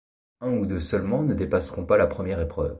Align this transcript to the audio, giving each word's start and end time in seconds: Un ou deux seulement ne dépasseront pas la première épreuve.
Un 0.39 0.57
ou 0.57 0.65
deux 0.65 0.79
seulement 0.79 1.21
ne 1.21 1.35
dépasseront 1.35 1.85
pas 1.85 1.95
la 1.95 2.07
première 2.07 2.39
épreuve. 2.39 2.69